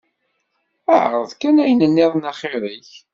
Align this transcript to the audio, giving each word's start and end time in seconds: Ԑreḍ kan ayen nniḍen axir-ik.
Ԑreḍ 0.97 1.31
kan 1.41 1.57
ayen 1.63 1.81
nniḍen 1.91 2.29
axir-ik. 2.31 2.91